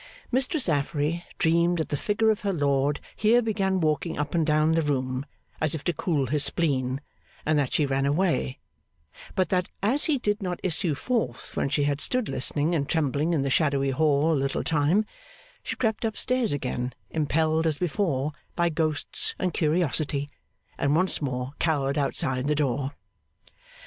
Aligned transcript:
Mistress 0.31 0.67
Affery 0.67 1.23
dreamed 1.37 1.77
that 1.77 1.89
the 1.89 1.95
figure 1.95 2.31
of 2.31 2.41
her 2.41 2.51
lord 2.53 2.99
here 3.15 3.39
began 3.39 3.79
walking 3.79 4.17
up 4.17 4.33
and 4.33 4.43
down 4.43 4.71
the 4.71 4.81
room, 4.81 5.27
as 5.59 5.75
if 5.75 5.83
to 5.83 5.93
cool 5.93 6.25
his 6.25 6.43
spleen, 6.43 7.01
and 7.45 7.59
that 7.59 7.71
she 7.71 7.85
ran 7.85 8.07
away; 8.07 8.57
but 9.35 9.49
that, 9.49 9.69
as 9.83 10.05
he 10.05 10.17
did 10.17 10.41
not 10.41 10.59
issue 10.63 10.95
forth 10.95 11.55
when 11.55 11.69
she 11.69 11.83
had 11.83 12.01
stood 12.01 12.29
listening 12.29 12.73
and 12.73 12.89
trembling 12.89 13.31
in 13.31 13.43
the 13.43 13.51
shadowy 13.51 13.91
hall 13.91 14.33
a 14.33 14.33
little 14.41 14.63
time, 14.63 15.05
she 15.61 15.75
crept 15.75 16.03
up 16.03 16.17
stairs 16.17 16.51
again, 16.51 16.95
impelled 17.11 17.67
as 17.67 17.77
before 17.77 18.31
by 18.55 18.69
ghosts 18.69 19.35
and 19.37 19.53
curiosity, 19.53 20.31
and 20.79 20.95
once 20.95 21.21
more 21.21 21.51
cowered 21.59 21.99
outside 21.99 22.47
the 22.47 22.55
door. 22.55 22.95